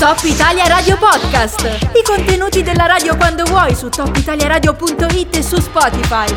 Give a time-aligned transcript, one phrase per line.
[0.00, 1.60] Top Italia Radio Podcast.
[1.92, 6.34] I contenuti della radio quando vuoi su topitaliaradio.it e su Spotify.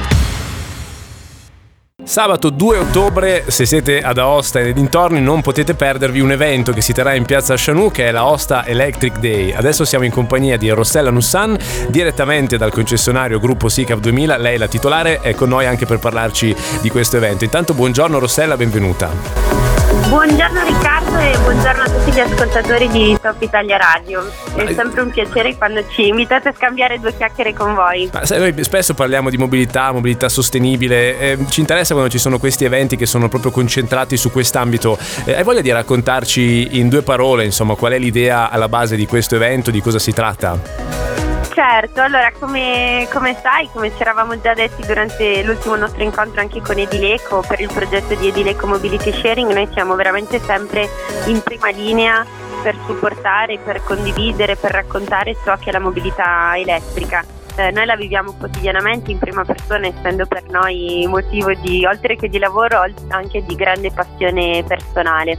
[2.03, 6.73] Sabato 2 ottobre, se siete ad Aosta e nei dintorni, non potete perdervi un evento
[6.73, 9.53] che si terrà in piazza Chanu, che è la Aosta Electric Day.
[9.53, 11.57] Adesso siamo in compagnia di Rossella Nussan,
[11.87, 14.37] direttamente dal concessionario Gruppo SICAV 2000.
[14.39, 17.45] Lei, la titolare, è con noi anche per parlarci di questo evento.
[17.45, 19.72] Intanto, buongiorno Rossella, benvenuta.
[20.07, 24.23] Buongiorno Riccardo e buongiorno a tutti gli ascoltatori di Top Italia Radio.
[24.55, 28.09] È sempre un piacere quando ci invitate a scambiare due chiacchiere con voi.
[28.11, 32.37] Ma sai, noi spesso parliamo di mobilità, mobilità sostenibile, eh, ci interessa quando ci sono
[32.37, 34.97] questi eventi che sono proprio concentrati su quest'ambito.
[35.25, 39.07] Eh, hai voglia di raccontarci in due parole, insomma, qual è l'idea alla base di
[39.07, 41.22] questo evento, di cosa si tratta?
[41.53, 46.61] Certo, allora come, come, sai, come ci eravamo già detti durante l'ultimo nostro incontro anche
[46.61, 50.89] con Edileco per il progetto di Edileco Mobility Sharing, noi siamo veramente sempre
[51.25, 52.25] in prima linea
[52.63, 57.23] per supportare, per condividere, per raccontare ciò che è la mobilità elettrica
[57.55, 62.29] eh, noi la viviamo quotidianamente in prima persona essendo per noi motivo di, oltre che
[62.29, 65.37] di lavoro, anche di grande passione personale.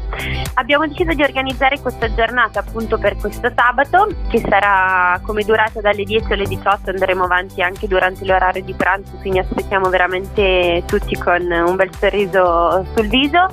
[0.55, 6.05] Abbiamo deciso di organizzare questa giornata appunto per questo sabato che sarà come durata dalle
[6.05, 11.43] 10 alle 18, andremo avanti anche durante l'orario di pranzo, quindi aspettiamo veramente tutti con
[11.43, 13.47] un bel sorriso sul viso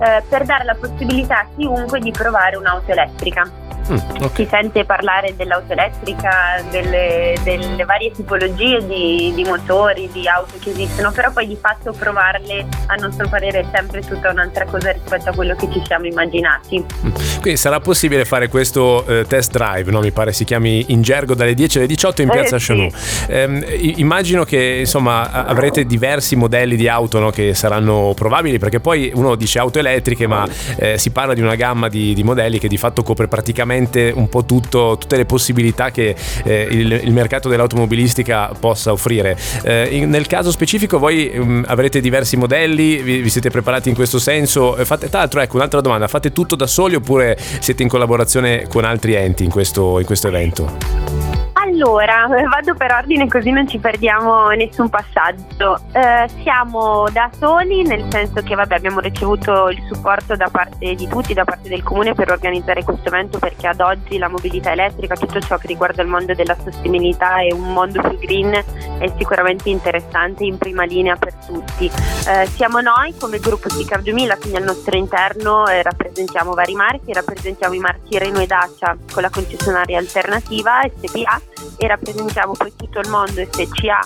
[0.00, 3.66] eh, per dare la possibilità a chiunque di provare un'auto elettrica.
[3.92, 4.44] Mm, okay.
[4.44, 10.70] Si sente parlare dell'auto elettrica, delle, delle varie tipologie di, di, motori, di auto che
[10.70, 15.30] esistono, però poi di fatto provarle a nostro parere è sempre tutta un'altra cosa rispetto
[15.30, 16.78] a quello che ci siamo immaginati.
[16.78, 17.10] Mm.
[17.40, 20.00] Quindi sarà possibile fare questo eh, test drive, no?
[20.00, 22.90] mi pare si chiami in gergo dalle 10 alle 18 in piazza eh, Chanou.
[22.90, 23.24] Sì.
[23.28, 27.30] Eh, immagino che insomma avrete diversi modelli di auto no?
[27.30, 31.54] che saranno probabili perché poi uno dice auto elettriche ma eh, si parla di una
[31.54, 35.24] gamma di, di modelli che di fatto copre praticamente veramente un po' tutto, tutte le
[35.24, 39.36] possibilità che eh, il, il, mercato dell'automobilistica possa offrire.
[39.62, 43.94] Eh, in, nel caso specifico voi um, avrete diversi modelli, vi, vi, siete preparati in
[43.94, 44.76] questo senso?
[44.76, 48.66] Eh, fate, tra l'altro ecco un'altra domanda, fate tutto da soli oppure siete in collaborazione
[48.68, 51.17] con altri enti in questo, in questo evento?
[51.78, 55.78] Allora, vado per ordine così non ci perdiamo nessun passaggio.
[55.92, 61.06] Eh, siamo da soli, nel senso che vabbè, abbiamo ricevuto il supporto da parte di
[61.06, 65.14] tutti, da parte del comune per organizzare questo evento perché ad oggi la mobilità elettrica,
[65.14, 68.52] tutto ciò che riguarda il mondo della sostenibilità e un mondo più green
[68.98, 71.86] è sicuramente interessante in prima linea per tutti.
[71.86, 77.12] Eh, siamo noi come gruppo SICAR 2000, quindi al nostro interno eh, rappresentiamo vari marchi,
[77.12, 81.40] rappresentiamo i marchi Renault e Dacia con la concessionaria alternativa SPA
[81.76, 84.00] e rappresentiamo poi tutto il mondo SCA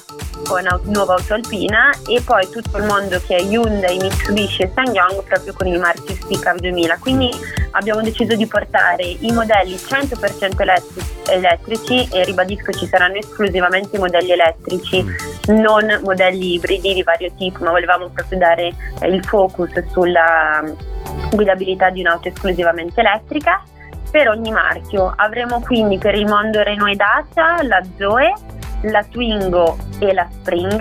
[0.46, 5.22] con nuova auto alpina e poi tutto il mondo che è Hyundai, Mitsubishi e SsangYong
[5.24, 7.30] proprio con il marchio Sticker 2000 quindi
[7.72, 14.32] abbiamo deciso di portare i modelli 100% elettrici, elettrici e ribadisco ci saranno esclusivamente modelli
[14.32, 15.04] elettrici
[15.48, 20.62] non modelli ibridi di vario tipo ma volevamo proprio dare il focus sulla
[21.30, 23.62] guidabilità di un'auto esclusivamente elettrica
[24.12, 25.12] per ogni marchio.
[25.16, 28.32] Avremo quindi per il mondo Renault e Dacia la Zoe,
[28.82, 30.80] la Twingo e la Spring.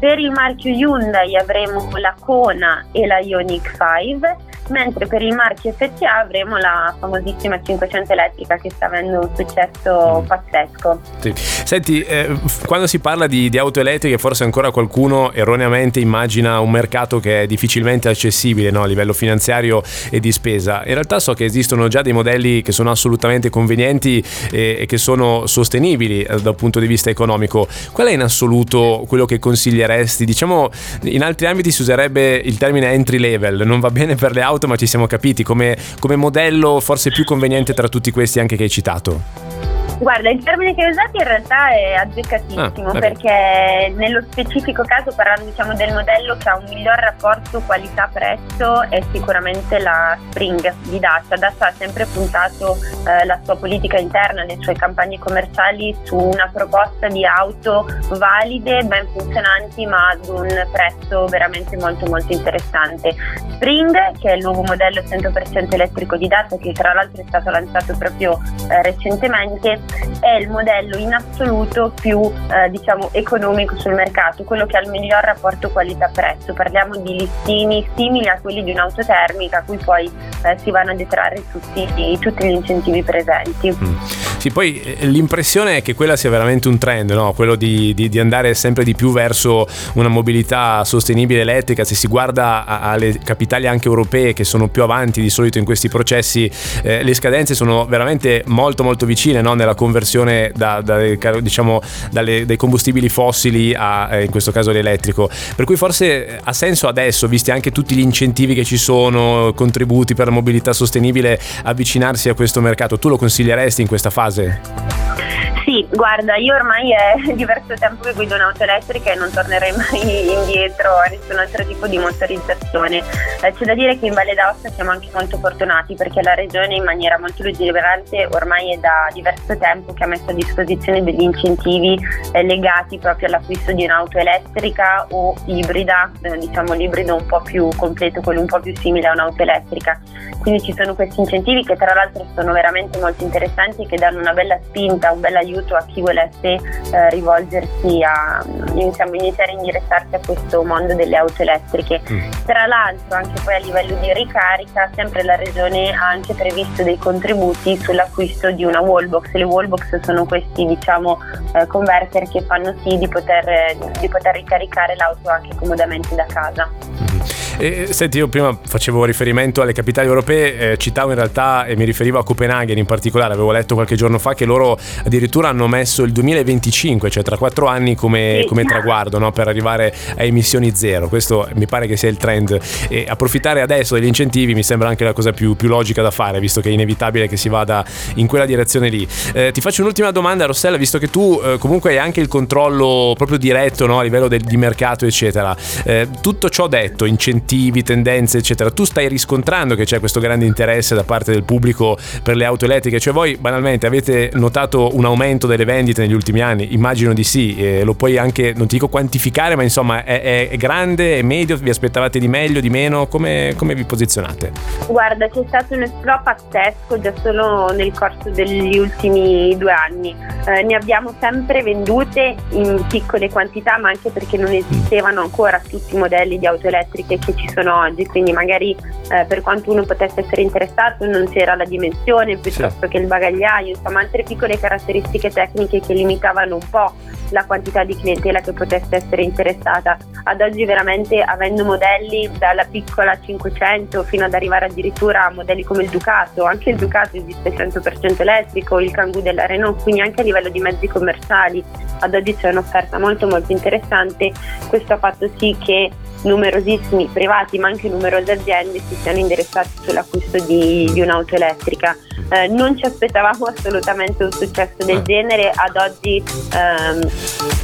[0.00, 4.36] Per il marchio Hyundai avremo la Kona e la Ioniq 5
[4.72, 10.22] mentre per il marchio FCA avremo la famosissima 500 elettrica che sta avendo un successo
[10.22, 10.26] mm.
[10.26, 11.00] pazzesco.
[11.20, 11.32] Sì.
[11.36, 16.70] Senti, eh, quando si parla di, di, auto elettriche forse ancora qualcuno erroneamente immagina un
[16.70, 18.82] mercato che è difficilmente accessibile no?
[18.82, 20.82] a livello finanziario e di spesa.
[20.86, 24.96] In realtà so che esistono già dei modelli che sono assolutamente convenienti e, e che
[24.96, 27.68] sono sostenibili eh, dal punto di vista economico.
[27.92, 30.24] Qual è in assoluto quello che consiglieresti?
[30.24, 30.70] Diciamo,
[31.02, 34.61] in altri ambiti si userebbe il termine entry level, non va bene per le auto
[34.66, 38.64] ma ci siamo capiti come, come modello forse più conveniente tra tutti questi anche che
[38.64, 39.71] hai citato.
[40.02, 45.12] Guarda, il termine che hai usato in realtà è azzeccatissimo ah, perché nello specifico caso
[45.14, 50.98] parlando diciamo, del modello che ha un miglior rapporto qualità-prezzo è sicuramente la Spring di
[50.98, 51.36] Dacia.
[51.36, 52.76] Dacia ha sempre puntato
[53.06, 57.86] eh, la sua politica interna, le sue campagne commerciali su una proposta di auto
[58.18, 63.14] valide, ben funzionanti ma ad un prezzo veramente molto molto interessante.
[63.52, 67.50] Spring, che è il nuovo modello 100% elettrico di Dacia che tra l'altro è stato
[67.50, 68.36] lanciato proprio
[68.68, 69.80] eh, recentemente,
[70.20, 74.90] è il modello in assoluto più eh, diciamo, economico sul mercato, quello che ha il
[74.90, 76.52] miglior rapporto qualità-prezzo.
[76.52, 80.10] Parliamo di listini simili a quelli di un'auto termica a cui poi
[80.44, 83.70] eh, si vanno a detrarre tutti, tutti, gli incentivi presenti.
[83.70, 84.21] Mm.
[84.42, 87.32] Sì, poi eh, l'impressione è che quella sia veramente un trend, no?
[87.32, 91.84] quello di, di, di, andare sempre di più verso una mobilità sostenibile elettrica.
[91.84, 95.88] Se si guarda alle capitali anche europee che sono più avanti di solito in questi
[95.88, 96.50] processi,
[96.82, 99.54] eh, le scadenze sono veramente molto molto vicine no?
[99.54, 100.98] nella conversione da, da,
[101.38, 101.80] diciamo,
[102.10, 105.30] dalle, dai combustibili fossili a eh, in questo caso l'elettrico.
[105.54, 110.16] Per cui forse ha senso adesso, visti anche tutti gli incentivi che ci sono, contributi
[110.16, 112.98] per la mobilità sostenibile, avvicinarsi a questo mercato.
[112.98, 114.30] Tu lo consiglieresti in questa fase?
[114.32, 115.31] César.
[115.72, 120.28] Sì, guarda, io ormai è diverso tempo che guido un'auto elettrica e non tornerei mai
[120.36, 122.98] indietro a nessun altro tipo di motorizzazione.
[122.98, 126.74] Eh, c'è da dire che in Valle d'Aosta siamo anche molto fortunati perché la regione
[126.74, 131.22] in maniera molto lungimirante ormai è da diverso tempo che ha messo a disposizione degli
[131.22, 131.98] incentivi
[132.32, 137.70] eh, legati proprio all'acquisto di un'auto elettrica o ibrida, eh, diciamo l'ibrido un po' più
[137.76, 139.98] completo, quello un po' più simile a un'auto elettrica.
[140.42, 144.18] Quindi ci sono questi incentivi che tra l'altro sono veramente molto interessanti e che danno
[144.18, 146.58] una bella spinta, un bel aiuto a chi volesse
[146.92, 152.00] eh, rivolgersi a diciamo, iniziare a indirizzarsi a questo mondo delle auto elettriche.
[152.10, 152.30] Mm.
[152.44, 156.98] Tra l'altro anche poi a livello di ricarica sempre la regione ha anche previsto dei
[156.98, 159.32] contributi sull'acquisto di una wallbox.
[159.32, 161.18] Le wallbox sono questi diciamo
[161.54, 167.11] eh, converter che fanno sì di poter, di poter ricaricare l'auto anche comodamente da casa.
[167.58, 171.84] E, senti, io prima facevo riferimento alle capitali europee, eh, citavo in realtà e mi
[171.84, 176.02] riferivo a Copenaghen in particolare, avevo letto qualche giorno fa che loro addirittura hanno messo
[176.02, 179.30] il 2025, cioè tra quattro anni come, come traguardo no?
[179.32, 181.08] per arrivare a emissioni zero.
[181.08, 182.58] Questo mi pare che sia il trend
[182.88, 186.40] e approfittare adesso degli incentivi mi sembra anche la cosa più, più logica da fare,
[186.40, 187.84] visto che è inevitabile che si vada
[188.14, 189.06] in quella direzione lì.
[189.32, 193.14] Eh, ti faccio un'ultima domanda, Rossella, visto che tu eh, comunque hai anche il controllo
[193.16, 193.98] proprio diretto no?
[193.98, 195.56] a livello del, di mercato, eccetera.
[195.84, 198.70] Eh, tutto ciò detto, incentivi tendenze, eccetera.
[198.70, 202.64] Tu stai riscontrando che c'è questo grande interesse da parte del pubblico per le auto
[202.64, 202.98] elettriche?
[202.98, 206.72] Cioè voi banalmente avete notato un aumento delle vendite negli ultimi anni?
[206.74, 210.56] Immagino di sì, eh, lo puoi anche, non ti dico quantificare, ma insomma è, è,
[210.56, 213.06] grande, è medio, vi aspettavate di meglio, di meno?
[213.06, 214.52] Come, come vi posizionate?
[214.88, 220.14] Guarda, c'è stato un esploro pazzesco già solo nel corso degli ultimi due anni.
[220.46, 225.94] Eh, ne abbiamo sempre vendute in piccole quantità, ma anche perché non esistevano ancora tutti
[225.94, 228.76] i modelli di auto elettriche che ci sono oggi, quindi magari
[229.10, 232.88] eh, per quanto uno potesse essere interessato non c'era la dimensione piuttosto sì.
[232.88, 236.92] che il bagagliaio, insomma altre piccole caratteristiche tecniche che limitavano un po'
[237.32, 239.96] la quantità di clientela che potesse essere interessata.
[240.24, 245.82] Ad oggi veramente avendo modelli dalla piccola 500 fino ad arrivare addirittura a modelli come
[245.82, 250.24] il Ducato, anche il Ducato esiste 100% elettrico, il Kangoo della Renault, quindi anche a
[250.24, 251.64] livello di mezzi commerciali
[252.00, 254.32] ad oggi c'è un'offerta molto molto interessante,
[254.68, 255.90] questo ha fatto sì che
[256.22, 261.96] numerosissimi privati ma anche numerose aziende si siano indirizzati sull'acquisto di, di un'auto elettrica.
[262.30, 265.02] Eh, non ci aspettavamo assolutamente un successo del ah.
[265.02, 266.22] genere, ad oggi
[266.54, 267.10] ehm,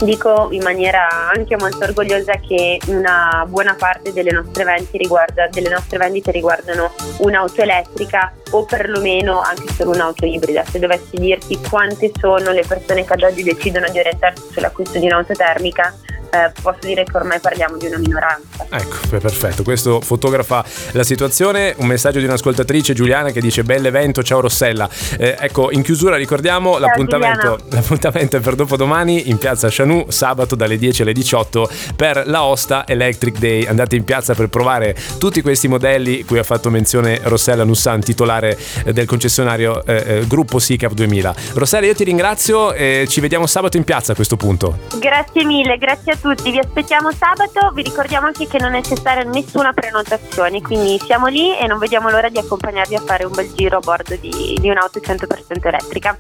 [0.05, 5.99] dico in maniera anche molto orgogliosa che una buona parte delle nostre, riguarda, delle nostre
[5.99, 10.65] vendite riguardano un'auto elettrica o perlomeno anche solo un'auto ibrida.
[10.65, 15.07] Se dovessi dirti quante sono le persone che ad oggi decidono di orientarsi sull'acquisto di
[15.07, 15.95] un'auto termica,
[16.31, 18.67] eh, posso dire che ormai parliamo di una minoranza.
[18.71, 21.75] Ecco, perfetto, questo fotografa la situazione.
[21.79, 24.89] Un messaggio di un'ascoltatrice Giuliana che dice bell'evento, ciao Rossella.
[25.19, 30.55] Eh, ecco, in chiusura ricordiamo ciao, l'appuntamento, l'appuntamento, è per dopodomani in piazza Chanou, sabato
[30.55, 33.67] dalle 10 alle 18 per la Osta Electric Day.
[33.67, 38.59] Andate in piazza per provare tutti questi modelli cui ha fatto menzione Rossella Nussan, titolare
[38.85, 41.35] eh, del concessionario eh, eh, Gruppo SICAP 2000.
[41.55, 44.79] Rossella, io ti ringrazio e ci vediamo sabato in piazza a questo punto.
[44.99, 49.23] Grazie mille, grazie a tutti, vi aspettiamo sabato, vi ricordiamo anche che non è necessaria
[49.25, 53.53] nessuna prenotazione, quindi siamo lì e non vediamo l'ora di accompagnarvi a fare un bel
[53.55, 56.19] giro a bordo di, di un'auto 100% elettrica.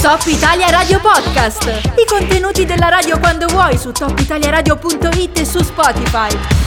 [0.00, 1.66] Top Italia Radio Podcast.
[1.96, 6.59] I contenuti della radio quando vuoi su topitaliaradio.it e su Spotify.